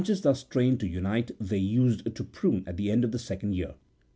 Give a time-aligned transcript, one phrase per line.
[0.01, 3.19] The branches thus trained to unite they used to prune at the end of the
[3.19, 3.75] second year.